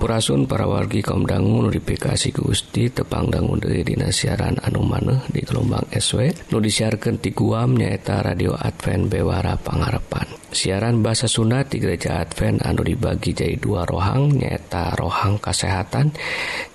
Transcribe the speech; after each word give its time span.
Sampurasun 0.00 0.48
para 0.48 0.64
wargi 0.64 1.04
kaumdangu 1.04 1.68
notifikasi 1.68 2.32
ke 2.32 2.40
Gusti 2.40 2.88
tepangdangun 2.88 3.60
dari 3.60 3.84
dinasiaran 3.84 4.56
anu 4.64 4.80
maneh 4.80 5.28
di 5.28 5.44
gelombang 5.44 5.92
SW 5.92 6.48
nu 6.48 6.56
disiarkan 6.56 7.20
ti 7.20 7.36
Guam 7.36 7.76
nyaeta 7.76 8.24
radio 8.24 8.56
Advent 8.56 9.12
Bewara 9.12 9.60
Pangarepan. 9.60 10.24
Siaran 10.56 11.04
bahasa 11.04 11.28
Sunda 11.28 11.68
di 11.68 11.76
gereja 11.76 12.16
Advent 12.16 12.64
anu 12.64 12.80
dibagi 12.80 13.36
jadi 13.36 13.60
dua 13.60 13.84
rohang 13.84 14.40
nyaeta 14.40 14.96
rohang 14.96 15.36
kesehatan 15.36 16.16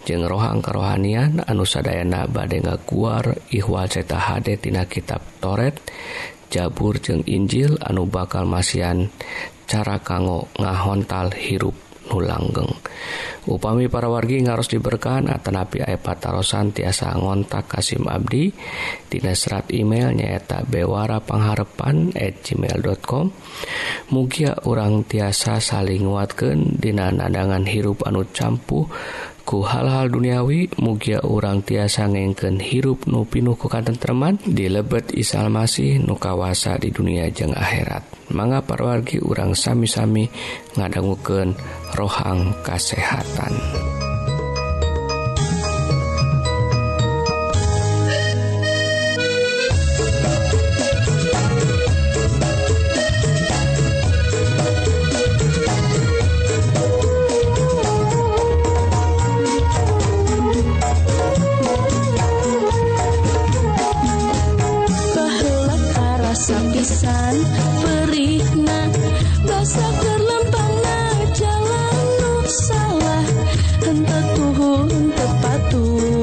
jeng 0.05 0.21
rohang 0.29 0.61
kerohanian 0.61 1.41
anu 1.49 1.65
sadayana 1.65 2.29
bade 2.29 2.61
ngaguar 2.61 3.41
ihwal 3.49 3.89
ceta 3.89 4.21
HD 4.21 4.69
tina 4.69 4.85
kitab 4.85 5.25
Toret 5.41 5.81
Jabur 6.53 7.01
jeng 7.01 7.25
Injil 7.25 7.81
anu 7.81 8.05
bakal 8.05 8.45
masian 8.45 9.09
cara 9.65 9.97
kanggo 9.97 10.45
ngahontal 10.61 11.33
hirup 11.33 11.73
nulanggeng 12.13 12.69
upami 13.45 13.89
para 13.89 14.09
wargi 14.09 14.41
ngaros 14.45 14.69
diberkahan 14.69 15.29
atanapi 15.29 15.85
aya 15.85 15.97
patarosan 16.01 16.73
tiasa 16.73 17.13
ngontak 17.17 17.69
Kasim 17.69 18.05
Abdi 18.09 18.49
Dina 19.09 19.33
serat 19.37 19.69
email 19.73 20.13
nyaeta 20.13 20.65
bewara 20.65 21.21
pengharepan 21.21 22.13
at 22.17 22.41
gmail.com 22.41 23.25
Mugia 24.13 24.53
orang 24.65 25.05
tiasa 25.05 25.57
saling 25.61 26.05
nguatkan 26.05 26.77
Dina 26.77 27.13
nadangan 27.13 27.63
hirup 27.65 28.05
anu 28.05 28.25
campuh 28.29 28.89
ku 29.45 29.61
hal-hal 29.61 30.09
duniawi 30.09 30.73
mugia 30.81 31.21
orang 31.21 31.61
tiasa 31.61 32.09
ngengken 32.09 32.57
hirup 32.57 33.05
nupinuh 33.05 33.53
ku 33.53 33.69
kanten 33.69 33.93
teman 33.93 34.41
dilebet 34.41 35.13
isalmasih 35.13 36.01
nukawasa 36.01 36.81
di 36.81 36.89
dunia 36.89 37.29
jeng 37.29 37.53
akhirat. 37.53 38.14
manga 38.33 38.63
parwargi 38.63 39.21
urang 39.21 39.53
sami-sami 39.53 40.25
ngadangguken 40.77 41.53
rohang 41.93 42.55
kasehatan. 42.65 43.94
patung 74.65 75.13
tepatung 75.13 76.14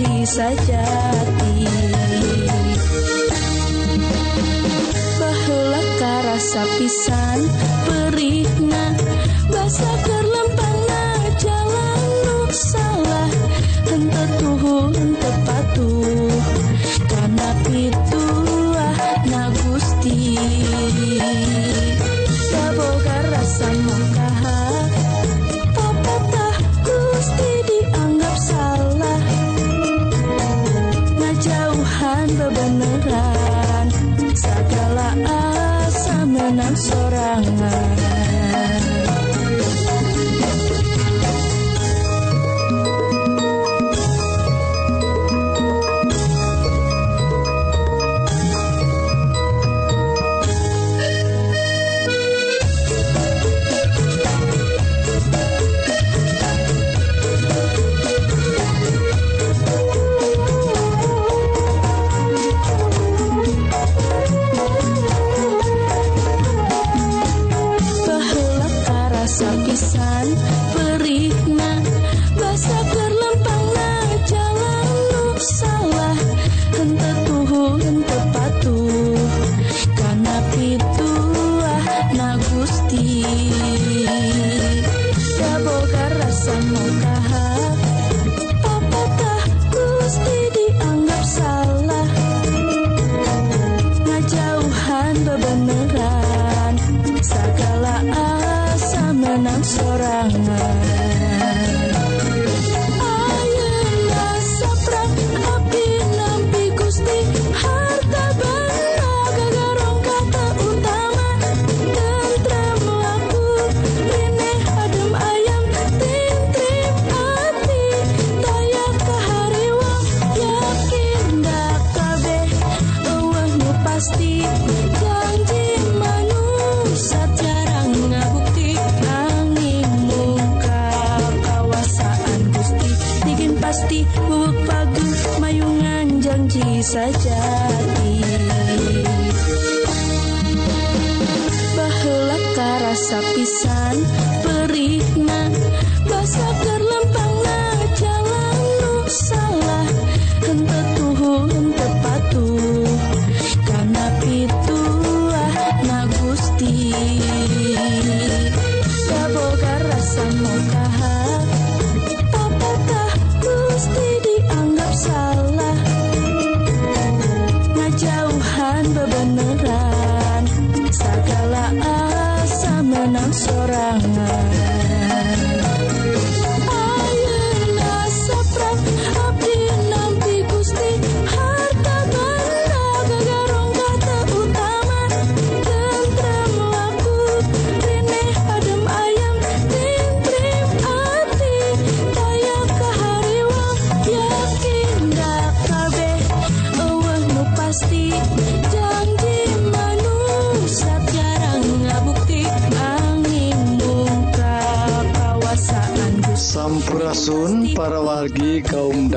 suci 0.00 0.26
sajati. 0.26 1.68
Bahula 5.20 5.82
karasa 6.00 6.64
pisan 6.78 7.40
perihna 7.84 8.96
basa 9.52 9.92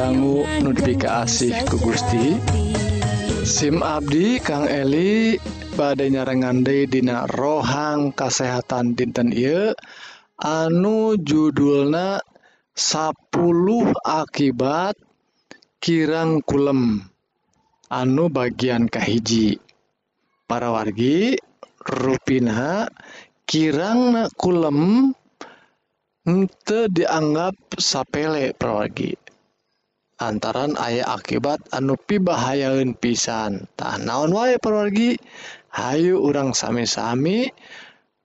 dangu 0.03 0.44
notifikasi 0.59 1.63
ku 1.71 1.79
Gusti. 1.79 2.35
SIM 3.47 3.79
Abdi 3.79 4.35
Kang 4.44 4.67
Eli 4.67 5.39
badai 5.79 6.11
nyarengande 6.11 6.91
dina 6.91 7.23
rohang 7.23 8.11
kesehatan 8.11 9.00
dinten 9.00 9.31
I 9.31 9.71
anu 10.44 11.15
judulna 11.15 12.19
10 12.75 13.31
akibat 14.03 15.00
kirang 15.79 16.44
kulem. 16.44 17.07
Anu 17.88 18.27
bagian 18.27 18.91
kahiji. 18.91 19.55
Para 20.44 20.75
wargi 20.75 21.39
ruina 21.79 22.91
kirang 23.47 24.27
kulem 24.35 25.15
dianggap 26.91 27.55
sapele 27.79 28.51
pergi 28.51 29.22
lantaran 30.21 30.77
ayah 30.80 31.18
akibat 31.18 31.60
anu 31.74 31.98
pibahayaun 32.00 32.95
pisan. 32.95 33.68
Tah 33.75 34.00
naon 34.00 34.31
wae 34.31 34.56
perwargi 34.62 35.19
Hayu 35.74 36.21
urang 36.21 36.54
sami-sami 36.54 37.50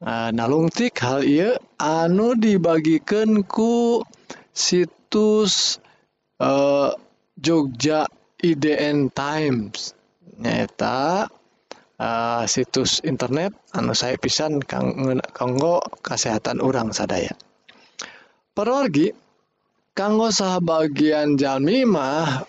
uh, 0.05 0.29
nalungtik 0.37 1.01
hal 1.01 1.25
ia 1.25 1.57
anu 1.81 2.37
dibagikan 2.37 3.41
ku 3.49 4.05
situs 4.53 5.81
uh, 6.45 6.93
Jogja 7.41 8.05
IDN 8.37 9.09
Times. 9.11 9.97
Nyata 10.39 11.27
uh, 11.99 12.07
eh, 12.07 12.43
situs 12.47 13.03
internet 13.03 13.51
anu 13.75 13.91
saya 13.97 14.15
pisan 14.21 14.63
kanggo 14.63 15.83
kesehatan 16.05 16.63
orang 16.63 16.95
sadaya. 16.95 17.35
Perwargi 18.55 19.28
kanggo 19.99 20.31
sah 20.31 20.63
bagian 20.63 21.35
Jamimah 21.35 22.47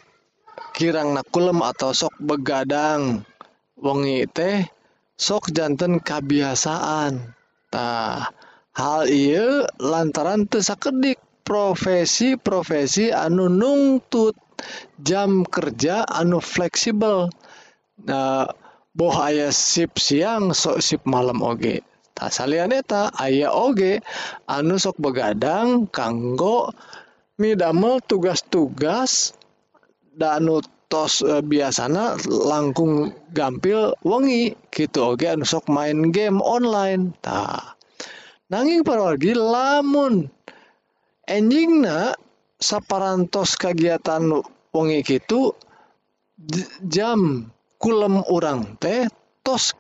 kirang 0.78 1.18
nakulm 1.18 1.66
atau 1.66 1.98
sok 1.98 2.14
begadang. 2.22 3.26
Wengi 3.74 4.30
teh 4.30 4.70
sokjantan 5.18 5.98
kebiasaantah 5.98 8.30
hal 8.78 9.02
I 9.10 9.66
lantaran 9.82 10.46
tersakedik 10.46 11.18
profesi-profesi 11.42 13.10
anu 13.10 13.50
nungtut 13.50 14.38
jam 15.02 15.42
kerja 15.42 16.06
anu 16.06 16.46
fleksibel. 16.46 17.34
Bohaya 18.94 19.50
sip 19.50 19.98
siang 19.98 20.54
sok 20.54 20.86
sip 20.86 21.02
malam 21.10 21.42
Oge. 21.42 21.82
Saleta 22.20 23.16
aya 23.16 23.48
Oge 23.50 24.04
anu 24.46 24.76
sok 24.76 25.00
begadang 25.02 25.90
kanggo 25.90 26.76
midamel 27.40 28.04
tugas-tugas 28.04 29.32
danu 30.12 30.60
tos 30.92 31.24
e, 31.24 31.40
biasanya 31.40 32.20
langkung 32.28 33.16
gampil 33.32 33.96
wengi 34.04 34.60
gitu. 34.74 35.16
Oke 35.16 35.24
okay, 35.24 35.30
anu 35.38 35.48
sok 35.48 35.72
main 35.72 36.12
game 36.12 36.44
online. 36.44 37.16
Tah 37.24 37.80
nanging 38.52 38.84
parodi 38.84 39.32
lamun 39.32 40.28
enjingna 41.24 42.18
saparantos 42.60 43.56
kegiatan 43.56 44.44
wengi 44.76 45.00
gitu 45.08 45.56
jam 46.84 47.48
kulem 47.80 48.20
orang 48.28 48.76
teh 48.82 49.08
tos 49.46 49.78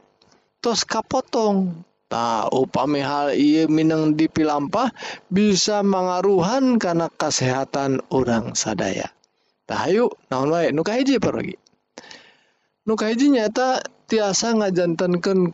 tos 0.63 0.87
kapotong. 0.87 1.88
Nah, 2.09 2.49
upami 2.49 3.05
hal 3.05 3.37
ia 3.37 3.69
Minang 3.69 4.17
dipilampah 4.17 4.89
bisa 5.29 5.85
mengaruhan 5.85 6.81
karena 6.81 7.05
kesehatan 7.05 8.01
orang 8.09 8.57
sadaya. 8.57 9.13
Tahayu, 9.69 10.09
naon 10.33 10.49
wae 10.49 10.73
nu 10.73 10.81
hiji 10.81 11.21
pergi. 11.21 11.53
Nu 12.89 12.97
hiji 12.97 13.29
nyata 13.29 13.85
tiasa 14.09 14.57
ngajantankan 14.57 15.53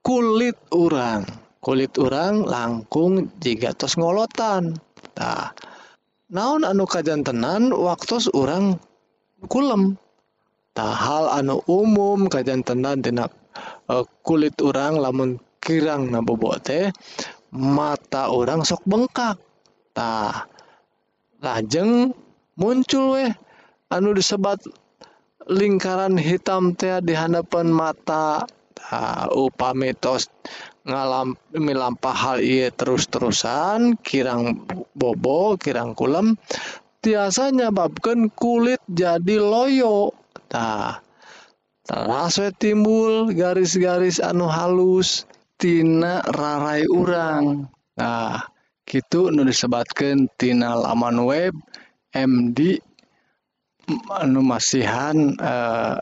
kulit 0.00 0.56
orang. 0.72 1.28
Kulit 1.60 2.00
orang 2.00 2.48
langkung 2.48 3.28
jika 3.44 3.76
tos 3.76 4.00
ngolotan. 4.00 4.80
Tah. 5.12 5.52
naon 6.32 6.64
anu 6.64 6.88
kajantenan 6.88 7.68
waktu 7.76 8.16
orang 8.32 8.80
kulem. 9.44 10.00
Tahal 10.72 11.28
anu 11.28 11.60
umum 11.68 12.32
kajantenan 12.32 13.04
dina 13.04 13.28
uh, 13.28 14.00
eh, 14.00 14.04
kulit 14.24 14.56
orang 14.64 14.96
lamun 14.96 15.36
kirang 15.62 16.10
nabobo 16.10 16.58
teh 16.58 16.90
mata 17.54 18.34
orang 18.34 18.66
sok 18.66 18.82
bengkaktah 18.82 20.50
lajeng 21.38 22.10
muncul 22.58 23.14
weh 23.14 23.30
anu 23.94 24.10
disebat 24.18 24.58
lingkaran 25.46 26.18
hitam 26.18 26.74
teh 26.74 26.98
di 26.98 27.14
hadapan 27.14 27.70
mata. 27.70 28.42
Upah 29.32 29.72
mitos 29.72 30.28
ngalam 30.84 31.32
milampah 31.56 32.12
hal 32.12 32.38
ia 32.44 32.68
terus-terusan 32.68 33.96
kirang 34.04 34.68
bobo 34.92 35.56
kirang 35.56 35.96
kulem 35.96 36.36
tiasa 37.00 37.48
nyababkan 37.56 38.28
kulit 38.36 38.84
jadi 38.84 39.40
loyo. 39.40 40.12
Tah 40.52 41.00
terasa 41.88 42.52
timbul 42.52 43.32
garis-garis 43.32 44.20
anu 44.20 44.44
halus 44.52 45.24
tina 45.62 46.18
rarai 46.26 46.82
urang. 46.90 47.70
Nah 47.94 48.42
gitu 48.82 49.30
nu 49.30 49.46
disebatkan 49.46 50.26
tina 50.34 50.74
laman 50.74 51.22
web 51.22 51.54
MD 52.10 52.82
anu 54.10 54.42
masihan 54.42 55.38
eh, 55.38 55.94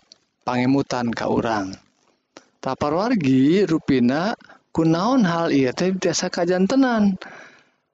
pangemutan 0.49 1.13
ka 1.13 1.29
urang. 1.29 1.77
Tapar 2.65 2.97
wargi 2.97 3.69
ruina 3.69 4.33
kunaon 4.73 5.29
hal 5.29 5.53
iya 5.53 5.77
teh 5.77 5.93
biasa 5.93 6.33
kajan 6.33 6.65
tenan 6.65 7.21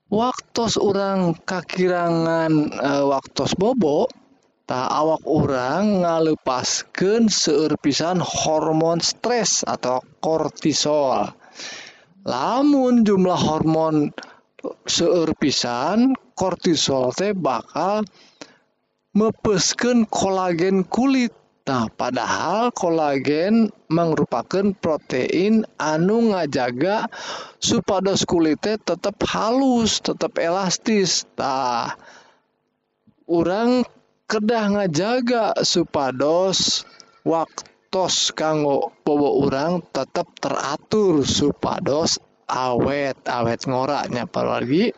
waktu 0.06 0.64
orang 0.78 1.34
kakirangan 1.42 2.52
eh, 2.70 3.02
e, 3.02 3.10
waktu 3.10 3.42
bobo 3.58 4.06
tak 4.66 4.90
awak 4.90 5.22
orang 5.26 6.02
ngalepaskan 6.02 7.30
seerpisan 7.30 8.18
hormon 8.18 8.98
stres 8.98 9.62
atau 9.62 10.02
kortisol. 10.18 11.30
Lamun 12.26 13.06
jumlah 13.06 13.38
hormon 13.38 14.10
seerpisan 14.90 16.18
kortisol 16.34 17.14
teh 17.14 17.30
bakal 17.30 18.02
mepesken 19.14 20.04
kolagen 20.10 20.82
kulit. 20.82 21.30
Nah 21.66 21.90
padahal 21.90 22.70
kolagen 22.70 23.74
merupakan 23.90 24.70
protein 24.78 25.66
anu 25.82 26.30
ngajaga 26.30 27.10
supados 27.58 28.22
kulitnya 28.22 28.78
tetap 28.78 29.18
halus 29.26 29.98
tetap 29.98 30.38
elastis. 30.38 31.26
Nah 31.34 31.90
orang 33.26 33.82
kedah 34.30 34.78
ngajaga 34.78 35.58
supados 35.66 36.86
waktu 37.26 37.75
tos 37.88 38.30
kanggo 38.36 38.92
bobo 39.02 39.42
urang 39.42 39.82
tetap 39.90 40.30
teratur 40.38 41.22
supados 41.22 42.18
awet 42.46 43.18
awet 43.26 43.66
ngoraknya 43.66 44.26
apalagi. 44.26 44.94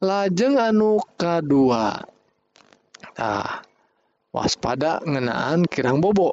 Lajeng 0.00 0.56
anu 0.56 1.00
kedua 1.20 2.00
nah 3.20 3.60
waspada 4.32 5.02
ngenaan 5.04 5.68
kirang 5.68 6.00
bobo. 6.00 6.32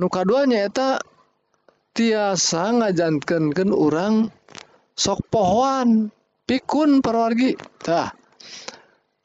Nuka 0.00 0.26
duanya 0.26 0.66
eta 0.66 0.98
tiasa 1.94 2.74
ngajankankan 2.74 3.70
orang 3.70 4.26
sok 4.98 5.30
pohoan 5.30 6.10
pikun 6.46 6.98
perwargi 6.98 7.54
tah 7.78 8.10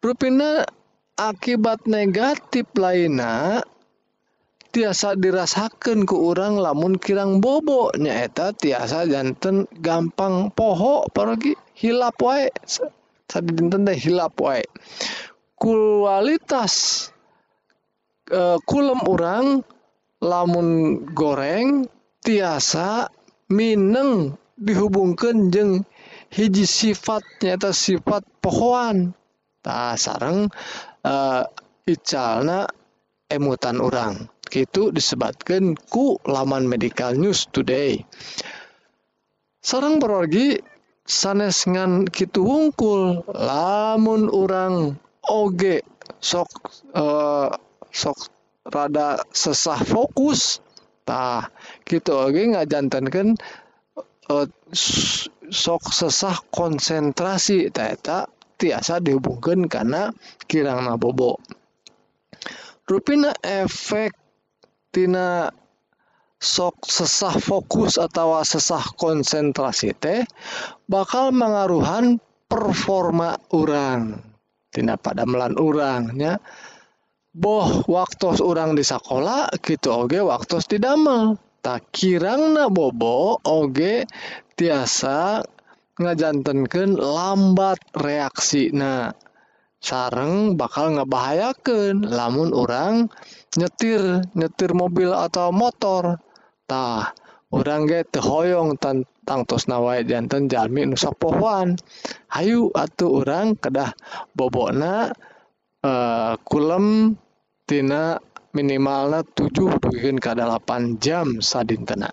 rupina 0.05 0.63
akibat 1.17 1.89
negatif 1.89 2.69
lainnya 2.77 3.65
tiasa 4.69 5.17
dirasakan 5.17 6.05
ke 6.05 6.13
orang 6.13 6.61
lamun 6.61 7.01
kirang 7.01 7.41
bobo 7.41 7.89
nyaeta 7.97 8.53
tiasa 8.53 9.09
jantan 9.09 9.65
gampang 9.81 10.53
poho 10.53 11.09
pergi 11.09 11.57
hilap 11.73 12.21
wae. 12.21 12.53
Tadi 13.29 13.49
dinten 13.53 13.85
deh 13.85 13.97
hilap 13.97 14.37
wae. 14.37 14.61
Kualitas 15.57 17.07
e, 18.29 18.57
kulem 18.65 19.01
orang 19.09 19.65
lamun 20.21 21.01
goreng 21.17 21.89
tiasa 22.21 23.09
mineng 23.49 24.37
dihubungkan 24.53 25.49
jeng 25.49 25.81
hiji 26.29 26.65
sifat 26.69 27.25
nyata 27.41 27.73
sifat 27.73 28.21
pohoan. 28.41 29.17
Tak 29.65 29.97
sarang 29.97 30.47
e, 31.01 31.15
icalna 31.89 32.69
emutan 33.29 33.77
orang 33.81 34.38
gitu 34.49 34.89
disebatkan 34.89 35.77
ku 35.77 36.17
laman 36.25 36.65
medical 36.65 37.13
news 37.13 37.45
today. 37.49 38.01
Sarang 39.61 40.01
perogi 40.01 40.57
sanes 41.09 41.65
ngan 41.65 42.05
kitu 42.05 42.45
wungkul 42.45 43.25
lamun 43.33 44.29
orang 44.29 44.93
oge 45.25 45.81
sok 46.21 46.49
uh, 46.93 47.49
sok 47.89 48.29
rada 48.69 49.17
sesah 49.33 49.81
fokus 49.81 50.61
tah 51.05 51.49
gitu 51.89 52.13
oge 52.13 52.53
ngajantankan 52.53 53.33
uh, 54.29 54.45
eh, 54.45 54.47
sok 55.49 55.83
sesah 55.89 56.37
konsentrasi 56.53 57.73
taeta 57.73 58.29
tiasa 58.59 59.01
dihubungkan 59.01 59.65
karena 59.65 60.13
kirang 60.45 60.85
nabobo 60.85 61.41
rupina 62.85 63.33
efek 63.41 64.18
tina 64.89 65.49
sok 66.39 66.87
sesah 66.87 67.35
fokus 67.37 67.99
atau 67.99 68.39
sesah 68.41 68.83
konsentrasi 68.95 69.91
teh 69.97 70.23
bakal 70.87 71.35
mengaruhan 71.35 72.17
performa 72.47 73.35
orang 73.51 74.23
tina 74.71 74.95
pada 74.95 75.27
melan 75.27 75.59
orangnya 75.59 76.39
boh 77.33 77.85
waktu 77.85 78.41
orang 78.41 78.73
di 78.73 78.81
sekolah 78.81 79.53
gitu 79.61 79.93
oge 79.93 80.19
waktu 80.25 80.59
di 80.65 80.77
damel. 80.81 81.37
Tak 81.59 81.91
kirangna 81.91 82.71
bobo 82.71 83.35
oge 83.43 84.07
tiasa 84.55 85.43
ngajantenkan 85.99 86.95
lambat 86.95 87.83
reaksi 87.99 88.71
nah 88.71 89.11
sareng 89.79 90.59
bakal 90.59 90.99
ngebahayakan 90.99 92.03
lamun 92.03 92.51
orang 92.51 93.07
nyetir 93.55 94.23
nyetir 94.35 94.71
mobil 94.75 95.15
atau 95.15 95.55
motor 95.55 96.19
tah 96.67 97.15
orang 97.49 97.89
ge 97.89 98.05
hoyong 98.19 98.77
tentang 98.77 99.47
tos 99.47 99.65
nawai 99.65 100.05
jantan 100.05 100.51
jalmi 100.51 100.85
nusa 100.85 101.15
pohoan 101.15 101.79
hayu 102.29 102.69
atuh 102.75 103.23
orang 103.23 103.57
kedah 103.57 103.95
bobokna 104.35 105.15
uh, 105.81 106.35
kulem 106.45 107.17
tina 107.65 108.19
minimalna 108.53 109.21
7 109.23 109.77
bikin 109.77 110.17
ke 110.17 110.33
8 110.33 110.97
jam 110.97 111.37
sadintena. 111.37 112.09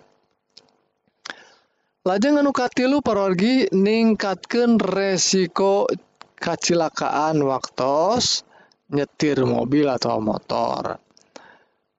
Lajeng 2.07 2.39
anu 2.39 2.55
katilu 2.55 3.03
parorgi 3.03 3.67
ningkatkan 3.73 4.79
resiko 4.79 5.91
kecelakaan 6.37 7.41
waktos 7.43 8.45
nyetir 8.93 9.43
mobil 9.43 9.89
atau 9.89 10.21
motor. 10.23 11.01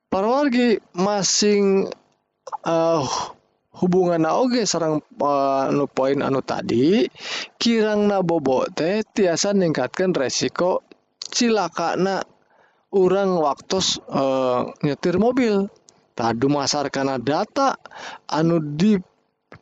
Parwargi 0.08 0.80
masing 0.96 1.84
uh, 2.64 3.04
hubungan 3.76 4.24
Oge 4.24 4.64
sarang 4.64 5.04
uh, 5.20 5.68
poin 5.92 6.18
anu 6.24 6.40
tadi 6.40 7.04
kirang 7.60 8.08
na 8.08 8.24
bobo 8.24 8.64
teh 8.72 9.04
tiasa 9.04 9.52
meningkatkan 9.52 10.16
resiko 10.16 10.80
cilakana 11.20 12.24
orang 12.96 13.36
waktu 13.36 13.78
uh, 14.08 14.72
nyetir 14.80 15.20
mobil. 15.20 15.68
Tadi 16.18 16.50
masar 16.50 16.90
karena 16.90 17.14
data 17.14 17.78
anu 18.26 18.58
di 18.58 18.98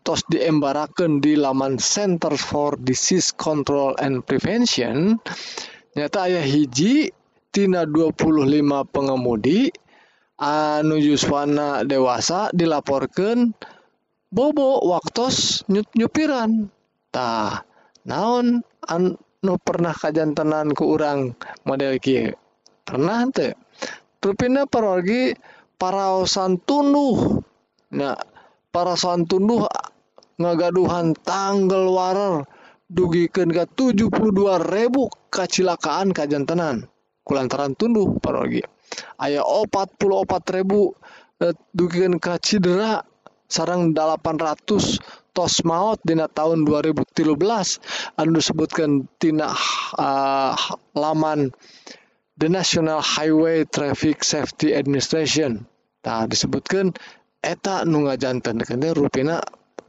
tos 0.06 0.22
diembarakan 0.30 1.18
di 1.18 1.34
laman 1.34 1.82
Center 1.82 2.38
for 2.38 2.78
Disease 2.78 3.34
Control 3.34 3.98
and 3.98 4.22
Prevention 4.22 5.18
nyata 5.98 6.30
ayah 6.30 6.46
hiji 6.46 7.10
tina 7.50 7.82
25 7.82 8.62
pengemudi 8.94 9.66
anu 10.38 10.94
yuswana 10.94 11.82
dewasa 11.82 12.54
dilaporkan 12.54 13.50
bobo 14.30 14.78
waktos 14.86 15.66
nyut 15.66 15.90
nyupiran. 15.98 16.70
Tah 17.10 17.66
naon 18.06 18.62
anu 18.86 19.58
pernah 19.58 19.90
kajantenan 19.90 20.70
ku 20.70 20.94
orang 20.94 21.34
model 21.66 21.98
kia 21.98 22.30
pernah 22.86 23.26
teh 23.34 23.58
rupina 24.22 24.70
parorgi 24.70 25.34
paraosan 25.82 26.62
tunduh. 26.62 27.42
Nah 27.98 28.14
paraosan 28.70 29.26
tunduh 29.26 29.66
ngagaduhan 30.36 31.16
tanggal 31.24 31.88
warer 31.92 32.44
dugikan 32.86 33.50
ke 33.50 33.66
72.000 33.74 34.12
kecilakaan 35.32 36.14
kajjantenan 36.14 36.86
Kulantaran 37.26 37.74
tunuh 37.74 38.22
paragi 38.22 38.62
aya 39.18 39.42
44.000 39.42 40.62
dugikan 41.74 42.14
ka 42.22 42.38
cedera 42.38 43.02
sarang 43.50 43.90
800 43.94 45.34
tos 45.36 45.60
maut 45.68 46.00
dina 46.00 46.32
tahun 46.32 46.64
2013 46.64 47.28
anu 48.16 48.40
disebutkan 48.40 49.04
tina 49.20 49.52
uh, 50.00 50.56
laman 50.96 51.52
The 52.36 52.52
National 52.52 53.00
Highway 53.00 53.64
Traffic 53.64 54.20
Safety 54.20 54.76
Administration. 54.76 55.64
Nah 56.04 56.28
disebutkan 56.28 56.92
eta 57.40 57.88
nu 57.88 58.04
ngajanten 58.04 58.60
rupina 58.92 59.40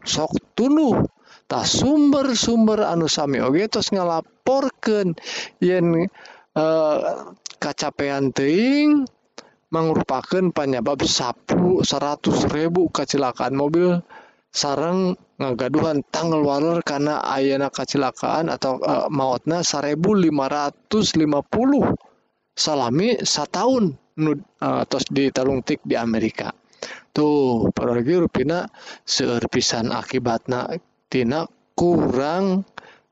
sok 0.08 0.40
tuluh. 0.56 1.04
Tak 1.48 1.64
sumber-sumber 1.64 2.84
anu 2.84 3.08
sami 3.08 3.40
oge 3.40 3.72
terus 3.72 3.96
ngalaporkan 3.96 5.16
yen 5.64 6.12
eh, 6.60 6.98
kacapean 7.56 8.36
teing 8.36 9.08
mengrupakan 9.72 10.52
penyebab 10.52 11.04
sapu 11.08 11.84
100 11.84 12.52
ribu 12.52 12.88
kecelakaan 12.92 13.56
mobil 13.56 14.00
sarang 14.52 15.16
ngagaduhan 15.40 16.04
tanggal 16.08 16.44
waler 16.44 16.80
karena 16.84 17.20
ayana 17.24 17.72
kecelakaan 17.72 18.52
atau 18.52 18.84
eh, 18.84 19.08
mautna 19.08 19.64
1550 19.64 20.92
salami 22.60 23.22
satu 23.24 23.52
tahun 23.56 23.84
eh, 24.20 24.84
tos 24.84 25.06
di 25.08 25.32
talungtik 25.32 25.80
di 25.88 25.96
Amerika. 25.96 26.52
tuh 27.18 27.74
parogi 27.74 28.14
rupina 28.14 28.70
seueur 29.02 29.42
pisan 29.50 29.90
akibatna 29.90 30.70
tina 31.10 31.50
kurang 31.74 32.62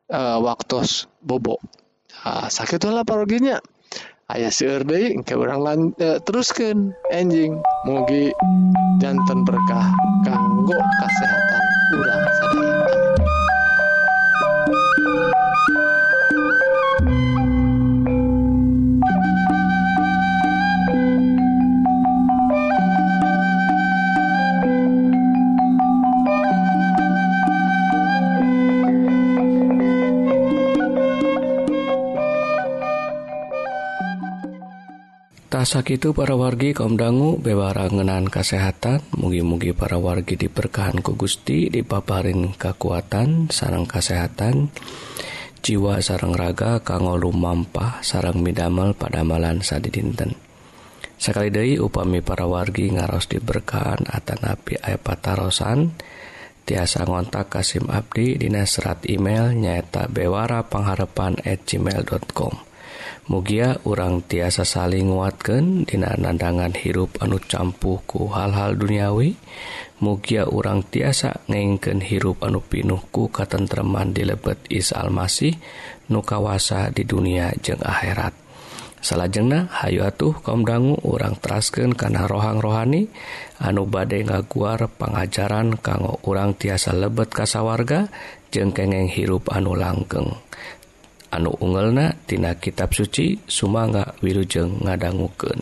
eh, 0.06 0.14
e, 0.14 0.22
waktu 0.46 0.86
bobo. 1.26 1.58
Nah, 2.22 2.46
sakitlah 2.50 3.02
paroginya 3.02 3.58
ayah 4.30 4.54
seueur 4.54 4.86
deui 4.86 5.18
engke 5.18 5.34
urang 5.34 5.66
lan 5.66 5.80
e, 5.98 6.22
teruskeun. 6.22 6.94
Anjing 7.10 7.58
mugi 7.90 8.30
janten 9.02 9.42
berkah 9.42 9.90
kanggo 10.22 10.78
kasehatan 11.02 11.64
urang. 11.98 12.45
Sadaya 35.66 35.98
itu 35.98 36.14
para 36.14 36.38
wargi 36.38 36.72
kaum 36.72 36.96
dangu 36.96 37.42
bewarangenan 37.42 38.30
kesehatan. 38.30 39.02
Mugi-mugi 39.18 39.74
para 39.74 39.98
wargi 39.98 40.38
diberkahan 40.38 41.02
ku 41.02 41.18
Gusti 41.18 41.68
dipaparin 41.74 42.54
kekuatan 42.54 43.50
sarang 43.50 43.90
kesehatan. 43.90 44.72
Jiwa 45.66 45.98
sarang 46.06 46.38
raga 46.38 46.86
kanggo 46.86 47.18
lumampah 47.18 48.06
sarang 48.06 48.46
midamel 48.46 48.94
pada 48.94 49.26
malan 49.26 49.66
sadi 49.66 49.90
dinten 49.90 50.46
sekali 51.16 51.50
Dei 51.52 51.80
upami 51.80 52.20
para 52.20 52.46
wargi 52.46 52.92
ngaros 52.92 53.32
diberkahan 53.32 54.06
Atanapi 54.06 54.80
ayapatarosan 54.80 55.96
tiasa 56.66 57.08
ngontak 57.08 57.50
Kasim 57.50 57.88
Abdi 57.88 58.38
Dinas 58.42 58.78
serat 58.78 59.06
email 59.08 59.54
nyaeta 59.56 60.12
bewara 60.12 60.66
pengharepan 60.66 61.40
at 61.46 61.64
gmail.com 61.64 62.75
mugia 63.26 63.82
orang 63.90 64.22
tiasa 64.22 64.62
saling 64.62 65.10
nguatkan 65.10 65.90
dina 65.90 66.14
nandangan 66.14 66.78
hirup 66.78 67.18
anu 67.18 67.42
campuhku 67.42 68.30
hal-hal 68.30 68.78
duniawi 68.78 69.34
mugia 69.98 70.46
orang 70.46 70.86
tiasa 70.86 71.42
ngengken 71.50 72.06
hirup 72.06 72.46
anu 72.46 72.62
pinuhku 72.62 73.34
katentreman 73.34 74.14
di 74.14 74.30
lebet 74.30 74.62
Isa 74.70 75.02
Almasih 75.02 75.58
nu 76.14 76.22
kawasa 76.22 76.94
di 76.94 77.02
dunia 77.02 77.50
jeung 77.66 77.82
akhirat. 77.82 78.46
Salahjengna 79.06 79.70
Hayu 79.70 80.02
atuh 80.02 80.34
kaum 80.42 80.66
dangu 80.66 80.98
orang 81.06 81.38
terasken 81.38 81.94
karena 81.94 82.26
rohang 82.26 82.58
rohani 82.58 83.06
anu 83.62 83.86
badai 83.86 84.26
ngaguar 84.26 84.90
pengajaran 84.98 85.78
kanggo 85.78 86.18
orang 86.26 86.58
tiasa 86.58 86.90
lebet 86.90 87.30
kasawarga 87.30 88.10
jeng 88.50 88.74
kengeng 88.74 89.06
hirup 89.06 89.54
anu 89.54 89.78
langgeng. 89.78 90.34
anu 91.32 91.54
ungelna 91.62 92.14
tina 92.28 92.54
kitab 92.58 92.94
suci 92.94 93.40
Sumanga 93.48 94.14
Wilujeng 94.22 94.84
ngadangguken. 94.84 95.60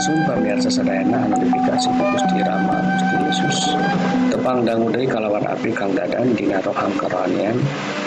sumpah 0.00 0.36
biarsa 0.40 0.68
sedayana 0.68 1.24
anu 1.26 1.36
dipikasi 1.40 1.88
ku 1.96 2.04
Gusti 2.12 2.38
Rama 2.44 2.76
Gusti 2.80 3.16
Yesus. 3.26 3.58
Tepang 4.32 4.62
dangu 4.62 4.92
deui 4.92 5.08
kalawan 5.08 5.44
abdi 5.48 5.72
Kang 5.72 5.92
Dadan 5.96 6.36
dina 6.36 6.60
rohang 6.60 6.92
karohanian 7.00 7.56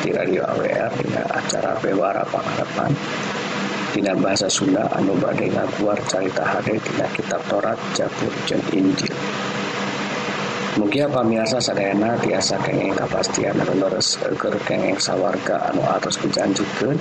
di 0.05 0.13
radio 0.13 0.46
AWR 0.46 0.91
dina 1.01 1.22
acara 1.34 1.74
Bewara 1.81 2.24
Pengharapan 2.29 2.91
dina 3.91 4.13
bahasa 4.13 4.46
Sunda 4.48 4.86
anu 4.93 5.17
badai 5.17 5.50
ngaguar 5.50 5.98
carita 6.05 6.46
hade 6.46 6.77
dina 6.77 7.05
kitab 7.12 7.41
Torat 7.50 7.79
Jabur 7.98 8.34
jeung 8.46 8.63
Injil. 8.72 9.15
Mugia 10.79 11.12
pamiasa 11.12 11.60
sadayana 11.60 12.15
tiasa 12.24 12.55
kengeng 12.63 12.96
kapastian 12.96 13.58
anu 13.58 13.84
leres 13.84 14.15
eger 14.24 14.55
kengeng 14.63 14.96
sawarga 14.96 15.60
anu 15.67 15.84
atos 15.84 16.15
dijanjikeun 16.24 16.96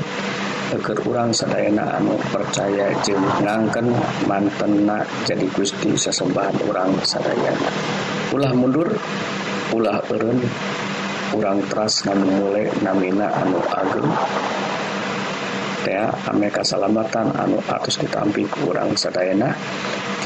teker 0.69 1.01
orang 1.09 1.33
sedayana 1.33 1.97
anu 1.97 2.13
percaya 2.29 2.93
jeng 3.01 3.25
ngangken 3.41 3.89
mantenak 4.29 5.09
jadi 5.25 5.49
Gusti 5.57 5.97
sesembahan 5.97 6.57
orang 6.69 6.93
sadayana. 7.01 7.69
Ulah 8.37 8.53
mundur 8.53 8.89
ulah 9.73 10.05
eren 10.13 10.45
kurang 11.33 11.65
teras 11.73 12.05
nan 12.05 12.21
mulai 12.21 12.69
namina 12.85 13.33
anu 13.41 13.61
ageng. 13.65 14.09
tea 15.89 16.05
aneka 16.29 16.61
salamatan 16.61 17.33
anu 17.33 17.57
atus 17.65 17.97
ditampi 17.97 18.45
kurang 18.53 18.93
sedayana 18.93 19.57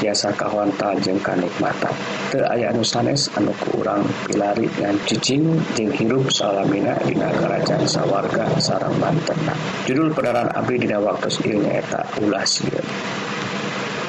tiasa 0.03 0.35
kahwanta 0.35 0.91
jeng 0.99 1.15
kanikmatan. 1.23 1.95
Ter 2.27 2.43
aya 2.51 2.75
anu 2.75 2.83
sanes 2.83 3.31
anu 3.39 3.55
kurang 3.63 4.03
pilari 4.27 4.67
dan 4.75 4.99
cicing 5.07 5.55
jeng 5.79 5.95
hirup 5.95 6.27
salamina 6.27 6.99
dina 7.07 7.31
kerajaan 7.31 7.87
sawarga 7.87 8.43
sarang 8.59 8.91
mantenna 8.99 9.55
judul 9.87 10.11
pedaran 10.11 10.51
abdi 10.51 10.83
dina 10.83 10.99
waktu 10.99 11.31
ilnya 11.47 11.79
eta 11.79 12.01
ulah 12.19 12.43
sieun 12.43 12.83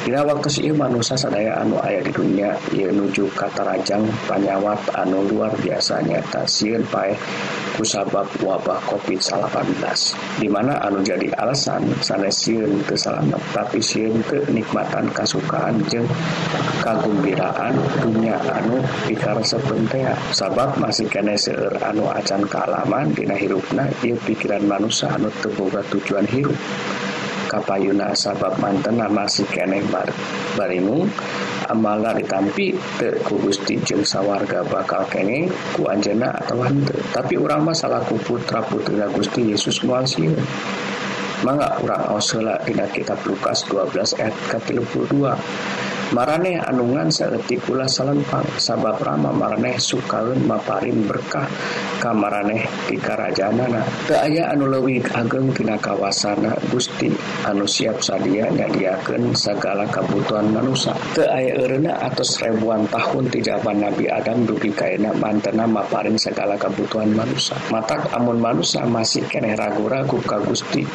Dina 0.05 0.21
waktu 0.21 0.69
ieu 0.69 0.77
manusia 0.77 1.17
sadaya 1.17 1.65
anu 1.65 1.81
aya 1.81 2.05
di 2.05 2.13
dunia 2.13 2.53
ieu 2.77 2.93
nuju 2.93 3.25
katarajang 3.33 4.05
panyawat 4.29 4.77
anu 5.01 5.25
luar 5.33 5.49
biasa 5.65 6.05
nyata 6.05 6.45
sieun 6.45 6.85
pae 6.93 7.17
kusabab 7.81 8.29
wabah 8.45 8.85
COVID-19 8.85 9.81
di 10.45 10.49
mana 10.53 10.77
anu 10.85 11.01
jadi 11.01 11.33
alasan 11.41 11.89
sanes 12.05 12.37
sieun 12.37 12.85
teu 12.85 13.01
salamet 13.01 13.41
tapi 13.57 13.81
sieun 13.81 14.21
teu 14.29 14.45
nikmatan 14.53 15.09
kasukaan 15.09 15.81
jeung 15.89 16.05
kagumbiraan 16.85 17.73
dunia 18.05 18.37
anu 18.45 18.85
dikaresep 19.09 19.65
bentea 19.65 20.13
sabab 20.37 20.77
masih 20.77 21.09
kene 21.09 21.33
seueur 21.33 21.81
anu 21.81 22.13
acan 22.13 22.45
kaalaman 22.45 23.09
dina 23.17 23.41
hirupna 23.41 23.89
ieu 24.05 24.21
pikiran 24.29 24.69
manusia 24.69 25.09
anu 25.17 25.33
teu 25.41 25.49
boga 25.57 25.81
tujuan 25.89 26.29
hirup. 26.29 26.61
kapayuna 27.55 28.11
sabab 28.19 28.59
manten 28.59 28.99
masih 29.15 29.47
keneh 29.47 29.87
bar 29.87 30.11
baringung 30.59 31.07
amala 31.71 32.11
ditampi 32.11 32.75
te 32.99 33.23
ku 33.23 33.39
Gusti 33.39 33.79
jeung 33.87 34.03
sawarga 34.03 34.67
bakal 34.67 35.07
kengeng 35.07 35.47
ku 35.79 35.87
anjena 35.87 36.35
atau 36.35 36.67
hante 36.67 36.99
tapi 37.15 37.39
urang 37.39 37.63
mah 37.63 37.77
salaku 37.79 38.19
putra 38.19 38.59
putrina 38.67 39.07
Gusti 39.07 39.55
Yesus 39.55 39.87
moal 39.87 40.03
sieun 40.03 40.35
mangga 41.47 41.79
urang 41.79 42.19
os 42.19 42.27
heula 42.35 42.59
dina 42.67 42.91
kitab 42.91 43.23
Lukas 43.23 43.63
12 43.71 44.19
ayat 44.19 44.35
ka 44.51 44.59
32 44.59 45.94
Maraneh 46.15 46.63
anungan 46.63 47.11
sayatik 47.11 47.67
pula 47.67 47.91
salempang 47.91 48.47
sabab 48.55 49.03
Rama 49.03 49.35
Maraneh 49.35 49.83
sukaun 49.83 50.47
maparin 50.47 51.03
berkah 51.11 51.51
kamaraneh 51.99 52.63
di 52.87 52.95
kerajaanana 52.95 53.83
keaya 54.07 54.55
anu 54.55 54.71
leuwih 54.71 55.03
agengtina 55.11 55.75
kawasana 55.75 56.55
Gusti 56.71 57.11
anu 57.43 57.67
siap 57.67 57.99
sadia 57.99 58.47
nyadiaken 58.47 59.35
segala 59.35 59.91
kebutuhan 59.91 60.55
manusia 60.55 60.95
keaya 61.19 61.59
erena 61.59 61.99
atas 61.99 62.39
ribuan 62.47 62.87
tahun 62.95 63.35
tijaban 63.35 63.83
Nabi 63.83 64.07
Adam 64.07 64.47
dugi 64.47 64.71
kaina 64.71 65.11
mantena 65.19 65.67
maparin 65.67 66.15
segala 66.15 66.55
kebutuhan 66.55 67.11
manusia 67.11 67.59
matak 67.75 68.07
amun 68.15 68.39
manusia 68.39 68.87
masih 68.87 69.27
kene 69.27 69.59
ragu-ragu 69.59 70.23
ka 70.23 70.39
Gusti. 70.47 70.87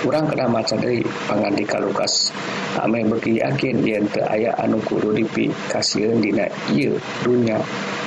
kurang 0.00 0.32
kena 0.32 0.48
maca 0.48 0.76
dari 0.80 1.04
pangandika 1.28 1.76
Lukas 1.76 2.32
ame 2.80 3.04
beki 3.04 3.44
yakin 3.44 3.84
yen 3.84 4.04
teu 4.08 4.24
aya 4.24 4.56
anu 4.56 4.80
kudu 4.80 5.12
dipikasieun 5.12 6.24
dina 6.24 6.48
ieu 6.72 6.96
dunya 7.20 7.60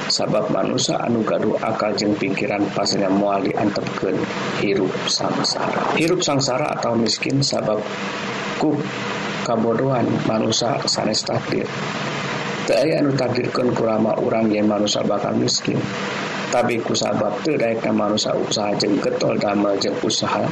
sabab 0.10 0.50
manusia 0.50 0.98
anu 1.06 1.22
gaduh 1.22 1.54
akal 1.62 1.94
jeung 1.94 2.18
pikiran 2.18 2.66
pasnya 2.74 3.08
mual 3.14 3.46
diantepkeun 3.46 4.18
hirup 4.66 4.94
samsara 5.06 5.94
hirup 5.94 6.26
samsara 6.26 6.74
atau 6.76 6.98
miskin 6.98 7.46
sabab 7.46 7.78
ku 8.58 8.74
kabodohan 9.44 10.08
manusia 10.24 10.80
sanes 10.88 11.22
takdir. 11.22 11.68
Teu 12.64 12.80
aya 12.80 13.04
anu 13.04 13.12
takdirkeun 13.14 13.76
kurama 13.76 14.16
urang 14.24 14.48
yen 14.50 14.66
manusia 14.66 15.04
bakal 15.04 15.36
miskin. 15.36 15.76
tapi 16.54 16.78
kusahabat 16.86 17.42
tuh 17.42 17.58
mereka 17.58 17.90
manusia 17.90 18.30
usaha 18.38 18.70
jeng 18.78 19.02
getol 19.02 19.34
dama 19.42 19.74
jeng 19.82 19.98
usaha. 20.06 20.46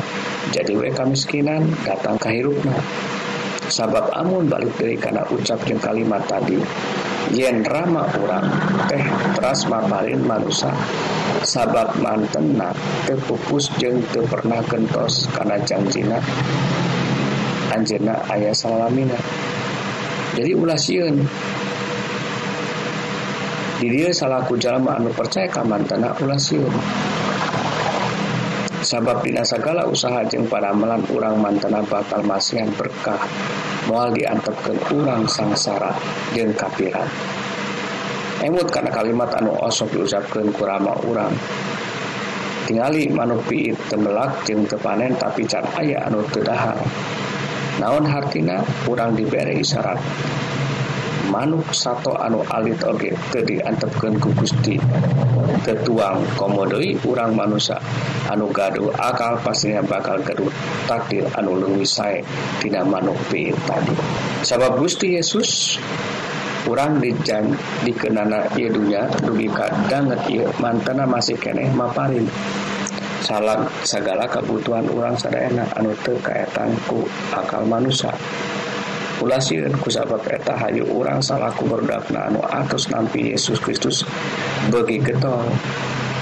Jadi 0.50 0.74
we 0.74 0.90
kemiskinan 0.90 1.70
datang 1.86 2.18
kahirupna 2.18 2.74
sabab 3.70 4.10
amun 4.18 4.50
balik 4.50 4.74
dari 4.82 4.98
karena 4.98 5.22
ucap 5.30 5.62
jeng 5.70 5.78
kalimat 5.78 6.26
tadi 6.26 6.58
yen 7.38 7.62
rama 7.62 8.10
orang 8.18 8.50
teh 8.90 9.06
teras 9.38 9.70
maparin 9.70 10.26
manusia. 10.26 10.74
Sabab 11.46 11.94
mantena 12.02 12.74
terpupus 13.06 13.70
jeng 13.78 14.02
te 14.10 14.26
pernah 14.26 14.58
gentos 14.66 15.30
karena 15.38 15.62
janjina 15.62 16.18
anjena 17.70 18.18
ayah 18.34 18.58
salamina. 18.58 19.22
Jadi 20.34 20.52
ulah 20.58 20.80
sieun. 20.82 21.22
diri 23.82 24.14
salahku 24.14 24.62
jalma 24.62 25.02
anu 25.02 25.10
percaya 25.10 25.50
kamantana 25.50 26.14
ulah 26.22 26.38
siun 26.38 26.70
sabab 28.86 29.26
dina 29.26 29.42
segala 29.42 29.90
usaha 29.90 30.22
jeung 30.30 30.46
paramalan 30.46 31.02
urang 31.10 31.42
mantana 31.42 31.82
bakal 31.86 32.22
masihan 32.22 32.70
berkah 32.78 33.18
moal 33.90 34.14
diantepkeun 34.14 34.78
urang 34.94 35.26
sangsara 35.26 35.94
jeung 36.38 36.54
kafiran. 36.54 37.10
Emut 38.42 38.70
karena 38.74 38.90
kalimat 38.90 39.30
anu 39.38 39.54
osok 39.54 39.94
diucapkeun 39.94 40.50
kurama 40.54 40.98
urang. 41.06 41.34
Tingali 42.66 43.10
manuk 43.10 43.46
piit 43.46 43.78
tembelak 43.90 44.46
jeung 44.50 44.66
kepanen 44.66 45.14
tapi 45.18 45.46
can 45.46 45.66
aya 45.78 46.10
anu 46.10 46.26
teu 46.34 46.42
dahar. 46.42 46.78
Naon 47.78 48.06
hartina? 48.06 48.62
Urang 48.90 49.14
diberi 49.14 49.62
isyarat 49.62 49.98
manuk 51.32 51.72
sato 51.72 52.12
anu 52.20 52.44
alit 52.52 52.84
oge 52.84 53.16
tadi 53.32 53.64
antepkan 53.64 54.20
ku 54.20 54.36
Gusti. 54.36 54.76
Tetuang 55.64 56.28
komodoi 56.36 57.00
urang 57.08 57.32
manusia 57.32 57.80
anu 58.28 58.52
gaduh 58.52 58.92
akal 59.00 59.40
pastinya 59.40 59.80
bakal 59.80 60.20
gaduh 60.20 60.52
takdir 60.92 61.24
anu 61.40 61.56
leuwih 61.56 61.88
sae 61.88 62.20
tina 62.60 62.84
manuk 62.84 63.16
be 63.32 63.56
tadi. 63.64 63.96
Sabab 64.44 64.76
Gusti 64.76 65.16
Yesus 65.16 65.80
kurang 66.68 67.00
dijan 67.00 67.56
dikenana 67.88 68.52
ieunya 68.60 69.08
dugi 69.24 69.48
kadanget 69.50 70.22
ieu 70.28 70.52
mantana 70.60 71.08
masih 71.08 71.40
keneh 71.40 71.72
maparin. 71.72 72.28
Salam 73.24 73.70
segala 73.88 74.28
kebutuhan 74.28 74.84
orang 74.92 75.16
sadayana 75.16 75.64
anu 75.80 75.96
teu 76.04 76.20
kaetan 76.20 76.76
ku 76.90 77.08
akal 77.32 77.64
manusia 77.64 78.12
pula 79.22 79.38
siun 79.38 79.70
kusapa 79.78 80.18
peta 80.18 80.58
hayu 80.58 80.82
urang 80.98 81.22
salahku 81.22 81.70
berdakna 81.70 82.26
anu 82.26 82.42
atus 82.42 82.90
nampi 82.90 83.30
Yesus 83.30 83.62
Kristus. 83.62 84.02
Bagi 84.74 84.98
getol 84.98 85.46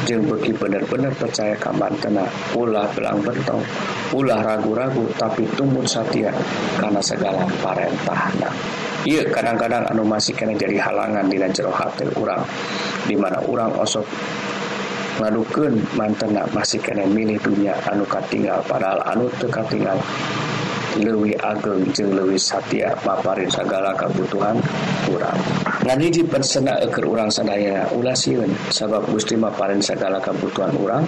jeng 0.03 0.27
bagi 0.27 0.51
benar-benar 0.51 1.15
percaya 1.15 1.55
kaman 1.55 1.95
tena 2.03 2.27
ulah 2.59 2.91
belang 2.91 3.23
bertong 3.23 3.63
ulah 4.11 4.43
ragu-ragu 4.43 5.07
tapi 5.15 5.47
tumbuh 5.55 5.87
setia 5.87 6.35
karena 6.75 6.99
segala 6.99 7.47
parentahna. 7.63 8.51
Iya 9.07 9.31
kadang-kadang 9.31 9.87
anu 9.87 10.03
masih 10.03 10.35
kena 10.35 10.59
jadi 10.59 10.83
halangan 10.83 11.23
di 11.31 11.39
jero 11.55 11.71
hati 11.71 12.03
orang 12.19 12.43
dimana 13.07 13.39
orang 13.47 13.71
osok 13.79 14.03
ngadukeun 15.23 15.87
mantena 15.95 16.43
masih 16.51 16.83
kena 16.83 17.07
milih 17.07 17.39
dunia 17.39 17.79
anu 17.87 18.03
katinggal 18.03 18.59
padahal 18.67 18.99
anu 19.07 19.31
teu 19.39 19.47
katinggal. 19.47 19.95
Lewi 20.97 21.37
ageng 21.37 21.85
jeung 21.93 22.17
Lewi 22.17 22.41
Satya 22.41 22.97
paparin 23.05 23.45
segala 23.53 23.93
kebutuhan 23.93 24.57
kurang 25.05 25.37
ngadi 25.85 26.21
dipersena 26.21 26.81
eker 26.81 27.05
urang 27.05 27.29
sadaya 27.29 27.85
ulah 27.93 28.17
siun 28.17 28.49
sabab 28.73 29.05
Gusti 29.13 29.37
maparin 29.37 29.77
segala 29.83 30.17
kebutuhan 30.17 30.73
urang 30.81 31.05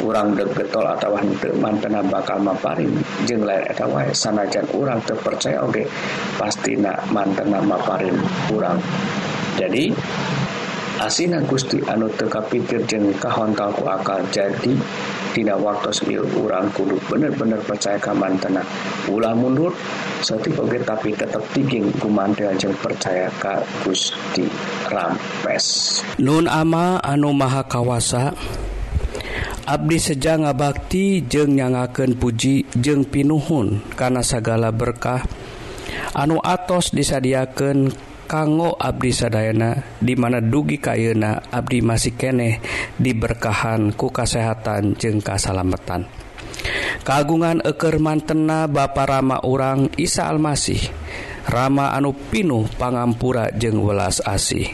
urang 0.00 0.32
deg 0.32 0.48
getol 0.56 0.84
atau 0.88 1.12
henteu 1.16 1.52
mantena 1.60 2.00
bakal 2.00 2.40
maparin. 2.40 2.90
Jeung 3.28 3.44
lain 3.44 3.64
eta 3.68 3.84
wae 3.84 4.08
sanajan 4.16 4.64
urang 4.72 5.00
terpercaya 5.04 5.60
oge 5.60 5.84
pastina 6.40 6.96
mantena 7.12 7.60
maparin 7.60 8.16
urang. 8.52 8.80
Jadi 9.60 9.92
asina 11.00 11.40
Gusti 11.44 11.80
anu 11.84 12.08
teka 12.16 12.40
pikir 12.48 12.84
jeng 12.88 13.12
kahontal 13.20 13.72
ku 13.76 13.84
akal 13.84 14.20
jadi 14.32 14.72
Tina 15.30 15.54
waktu 15.54 15.94
orang 16.34 16.66
kudu 16.74 16.98
bener-bener 17.06 17.62
percaya 17.62 17.94
kamantena 18.02 18.66
ulah 19.06 19.30
mundur 19.30 19.70
satu 20.20 20.50
oge 20.58 20.82
tapi 20.82 21.14
tetap 21.14 21.42
tiging 21.54 21.86
kumandel 22.02 22.50
jeng 22.58 22.74
percaya 22.82 23.30
ka 23.38 23.62
Gusti 23.86 24.50
Rampes. 24.90 26.00
Nun 26.18 26.50
ama 26.50 26.98
anu 26.98 27.30
maha 27.30 27.62
kawasa 27.62 28.34
Abdi 29.70 30.02
seja 30.02 30.34
ngabakti 30.34 31.22
jeung 31.30 31.54
nyangaken 31.54 32.18
puji 32.18 32.66
jeung 32.74 33.06
pinuhun 33.06 33.78
karena 33.94 34.18
segala 34.26 34.74
berkah. 34.74 35.22
Anu 36.10 36.42
atos 36.42 36.90
disadiakan 36.90 37.94
kanggo 38.30 38.78
Abdi 38.78 39.10
Sadayana 39.10 39.98
dimana 39.98 40.38
dugi 40.38 40.78
kayuna 40.78 41.50
Abdi 41.50 41.82
masih 41.82 42.14
keneh 42.14 42.62
diberkahan 42.94 43.90
ku 43.98 44.14
kasehatan 44.14 44.94
jeung 44.94 45.18
kasalametan 45.18 46.06
kagungan 47.02 47.58
eker 47.66 47.98
mantena 47.98 48.70
ba 48.70 48.86
Rama 48.94 49.42
orang 49.42 49.90
Isa 49.98 50.30
Almasih 50.30 50.78
Rama 51.50 51.90
anu 51.90 52.14
Pinuh 52.14 52.70
pangampura 52.78 53.50
jeung 53.50 53.82
welas 53.82 54.22
asih 54.22 54.70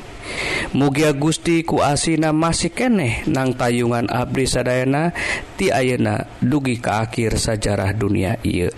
Mugia 0.76 1.16
Gusti 1.16 1.64
ku 1.64 1.80
asina 1.80 2.36
masih 2.36 2.68
keneh 2.68 3.24
nang 3.24 3.56
tayungan 3.56 4.12
Abdi 4.12 4.44
Sadayana 4.44 5.16
ti 5.56 5.72
Ayeuna 5.72 6.28
dugi 6.44 6.76
ke 6.76 6.92
akhir 6.92 7.40
sajarah 7.40 7.94
dunia 7.94 8.36
Ieu. 8.42 8.68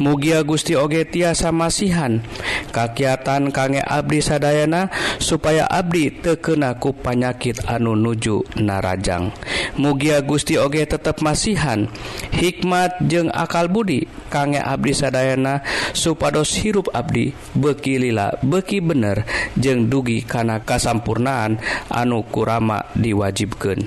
Mugia 0.00 0.40
Gusti 0.40 0.72
Oge 0.80 1.04
tiasa 1.04 1.52
masihan 1.52 2.24
kakiatan 2.72 3.52
kangge 3.52 3.84
Abdi 3.84 4.24
Sadayana 4.24 4.88
supaya 5.20 5.68
Abdi 5.68 6.08
tekenaku 6.24 6.96
panyakit 6.96 7.68
anu 7.68 7.92
nuju 7.92 8.40
narajang. 8.56 9.28
Mugia 9.76 10.24
Gusti 10.24 10.56
Oge 10.56 10.88
tetap 10.88 11.20
masihan. 11.20 11.84
Hikmat 12.32 12.96
jeung 13.04 13.28
akal 13.28 13.68
budi 13.68 14.08
kangge 14.32 14.64
Abdi 14.64 14.96
Sadayana 14.96 15.60
supados 15.92 16.56
hirup 16.56 16.88
Abdi 16.96 17.36
bekilila 17.52 18.40
beki 18.40 18.80
bener 18.80 19.28
jeung 19.60 19.92
dugi 19.92 20.24
kana 20.24 20.64
kasampurnaan 20.64 21.60
anu 21.92 22.24
kurama 22.24 22.88
diwajibkan 22.96 23.84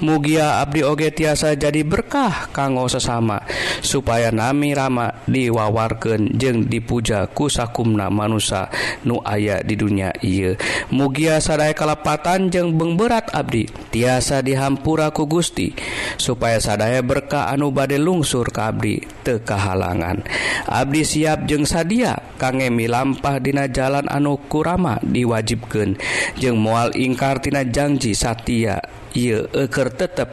Mugia 0.00 0.62
Abdi 0.64 0.86
Oge 0.86 1.12
tiasa 1.12 1.52
jadi 1.58 1.84
berkah 1.84 2.48
kanggo 2.54 2.88
sesama 2.88 3.44
supaya 3.84 4.32
nami 4.32 4.72
Rama 4.72 5.12
diwawarken 5.50 6.38
jeung 6.38 6.70
dipuja 6.70 7.26
kusakumna 7.26 8.06
manusia 8.06 8.70
nu 9.02 9.18
aya 9.26 9.58
di 9.66 9.74
dunia 9.74 10.14
ia 10.22 10.54
mugia 10.94 11.42
sadaya 11.42 11.74
kalepatan 11.74 12.54
jeung 12.54 12.78
bengberat 12.78 13.26
Abdi. 13.34 13.66
Tiasa 13.90 14.38
dihampuraku 14.38 15.26
Gusti 15.26 15.74
supaya 16.14 16.62
sadaya 16.62 17.02
berkah 17.02 17.50
anu 17.50 17.74
bade 17.74 17.98
lungsur 17.98 18.46
ke 18.54 18.62
Abdi 18.62 19.02
tekahalangan 19.26 20.22
Abdi 20.70 21.02
siap 21.02 21.50
jeung 21.50 21.66
sadia 21.66 22.14
kangemi 22.38 22.86
milampah 22.86 23.42
dina 23.42 23.66
jalan 23.66 24.06
anu 24.06 24.38
kurama 24.46 25.02
diwajibkan 25.02 25.98
jeung 26.38 26.62
mual 26.62 26.94
ingkartina 26.94 27.66
janji 27.66 28.14
Satya 28.14 28.78
ia 29.10 29.42
eker 29.50 29.90
tetap 29.90 30.30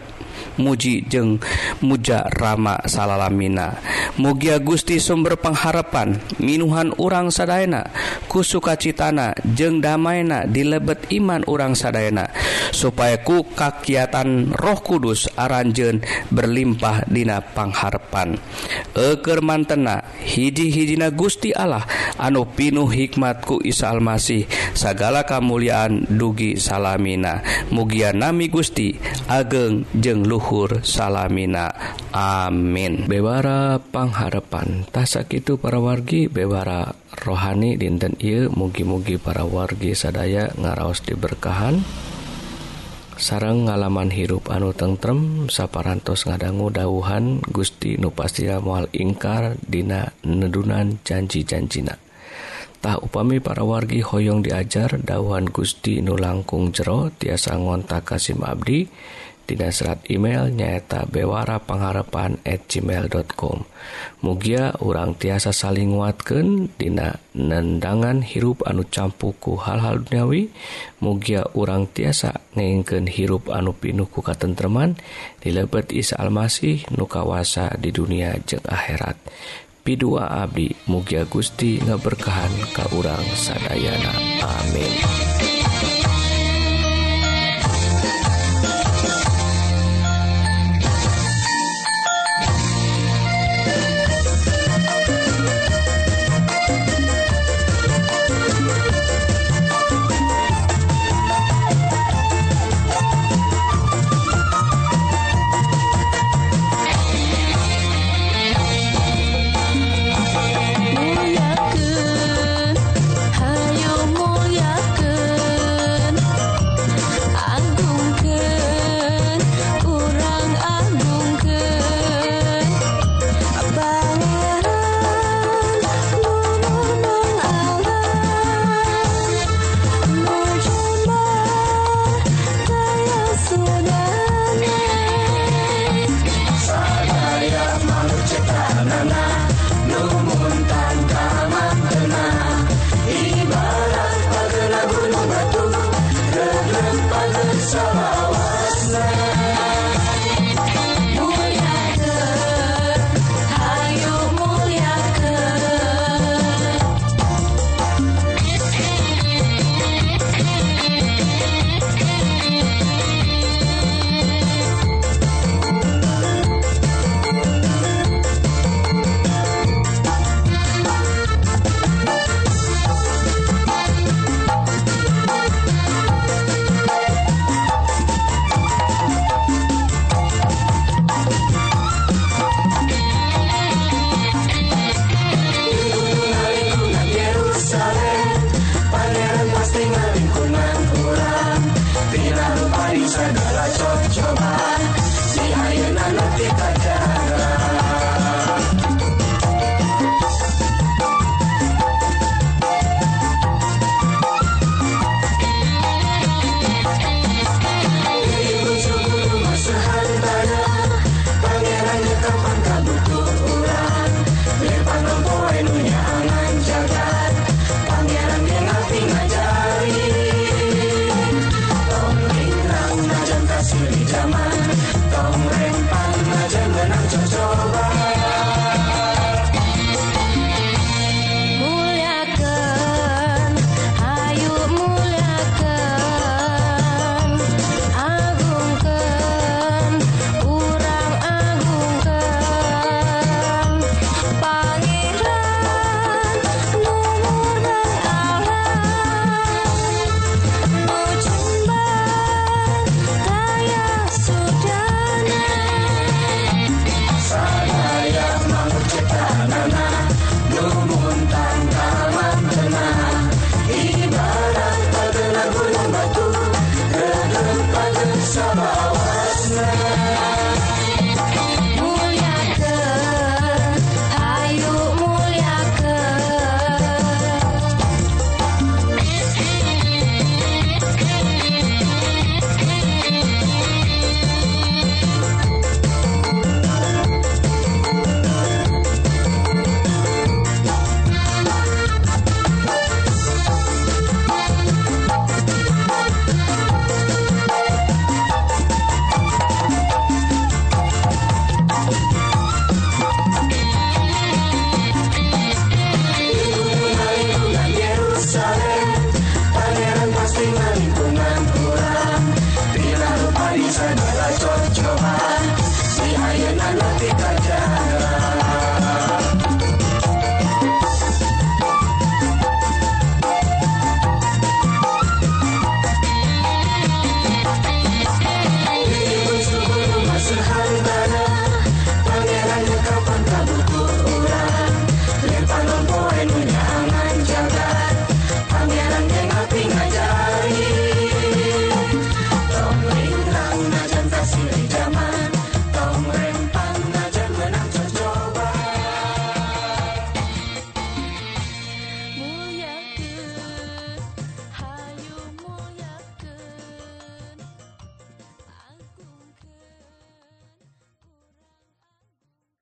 muji 0.60 1.06
jeung 1.08 1.40
muja 1.82 2.28
Rama 2.28 2.78
salalamina. 2.86 3.80
Mugia 4.18 4.58
Gusti 4.58 4.98
sumber 4.98 5.38
pengharapan 5.38 6.20
minuhan 6.42 6.94
urang 6.98 7.30
Sadayana 7.30 7.90
ku 8.26 8.42
sukacitana 8.42 9.38
jeung 9.46 9.80
damaina 9.80 10.50
di 10.50 10.66
lebet 10.66 11.10
iman 11.14 11.46
urang 11.46 11.78
Sadayana 11.78 12.30
supaya 12.74 13.22
ku 13.22 13.46
kakiatan 13.46 14.52
roh 14.58 14.80
kudus 14.82 15.30
aranjen 15.38 16.02
berlimpah 16.34 17.08
dina 17.08 17.40
pangharpan 17.42 18.36
eker 18.98 19.40
mantena 19.46 20.04
hiji-hijina 20.26 21.14
Gusti 21.14 21.54
Allah 21.56 21.86
anu 22.18 22.44
pinuh 22.44 22.90
hikmatku 22.90 23.64
Isa 23.64 23.94
Almasih 23.94 24.50
segala 24.76 25.24
kemuliaan 25.24 26.06
dugi 26.10 26.60
salamina. 26.60 27.42
Mugia 27.72 28.12
nami 28.12 28.52
Gusti 28.52 28.98
ageng 29.32 29.88
jeng 29.96 30.27
luhur 30.28 30.84
salamina. 30.84 31.72
Amin. 32.12 33.08
Bewara 33.08 33.80
pangharepan 33.80 34.84
tasak 34.92 35.40
itu 35.40 35.56
para 35.56 35.80
wargi 35.80 36.28
bewara 36.28 36.92
rohani 37.16 37.80
dinten 37.80 38.20
il 38.20 38.52
mugi-mugi 38.52 39.16
para 39.16 39.48
wargi 39.48 39.96
sadaya 39.96 40.52
ngaraos 40.60 41.08
diberkahan. 41.08 41.80
Sarang 43.18 43.66
ngalaman 43.66 44.14
hirup 44.14 44.54
anu 44.54 44.78
tentrem 44.78 45.50
saparantos 45.50 46.30
ngadanggu 46.30 46.70
dauhan 46.70 47.42
Gusti 47.50 47.98
nupastia 47.98 48.62
mual 48.62 48.94
ingkar 48.94 49.58
dina 49.66 50.14
nedunan 50.22 51.02
janji-janjina. 51.02 51.98
Tah 52.78 53.02
upami 53.02 53.42
para 53.42 53.66
wargi 53.66 54.06
hoyong 54.06 54.46
diajar 54.46 55.02
dauhan 55.02 55.50
Gusti 55.50 55.98
nu 55.98 56.14
langkung 56.14 56.70
jero 56.70 57.10
tiasa 57.10 57.58
ngontak 57.58 58.06
Kasim 58.06 58.46
Abdi. 58.46 58.86
dan 58.86 59.27
Dina 59.48 59.72
serat 59.72 60.04
email 60.12 60.52
nyaeta 60.52 61.08
bewara 61.08 61.64
pengharapan 61.64 62.36
at 62.44 62.68
gmail.com 62.68 63.64
Mugia 64.20 64.76
urang 64.84 65.16
tiasa 65.16 65.56
saling 65.56 65.96
nguatkan 65.96 66.68
Dina 66.76 67.16
nendangan 67.32 68.20
hirup 68.28 68.68
anu 68.68 68.84
campuku 68.84 69.56
hal-hal 69.56 70.04
duniawi. 70.04 70.52
Mugia 71.00 71.48
urang 71.56 71.88
tiasa 71.88 72.44
ngengken 72.60 73.08
hirup 73.08 73.48
anu 73.48 73.72
pinuku 73.72 74.20
katentreman 74.20 75.00
dilebet 75.40 75.96
Isa 75.96 76.20
Almasih 76.20 76.84
nukawasa 76.92 77.80
di 77.80 77.96
dunia 77.96 78.36
jeng 78.44 78.68
akhirat. 78.68 79.16
Pidua 79.88 80.44
Abdi 80.44 80.76
Mugia 80.92 81.24
Gusti 81.24 81.80
ngeberkahan 81.80 82.52
ka 82.76 82.92
urang 82.92 83.24
sadayana. 83.40 84.12
Amin. 84.44 85.47